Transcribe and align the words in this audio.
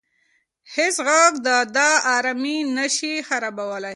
هیڅ 0.75 0.95
غږ 1.07 1.33
د 1.47 1.49
ده 1.75 1.89
ارامي 2.15 2.57
نه 2.77 2.85
شي 2.95 3.13
خرابولی. 3.27 3.89